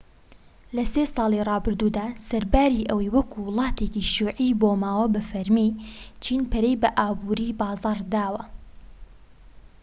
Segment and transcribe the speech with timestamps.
[0.75, 5.69] لە سی ساڵی رابردوودا سەرباری ئەوەی وەکو وڵاتێکی شیوعی مابۆوە بە فەرمی
[6.23, 8.43] چین پەرەی بە ئابوری بازاڕ داوە